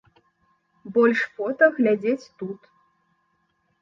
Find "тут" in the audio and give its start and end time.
2.41-2.61